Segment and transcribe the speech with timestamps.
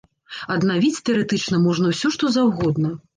[0.53, 2.91] Аднавіць, тэарэтычна, можна ўсё, што заўгодна.